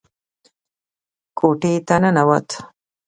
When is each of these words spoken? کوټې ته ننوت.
کوټې 1.37 1.73
ته 1.87 1.95
ننوت. 2.01 2.47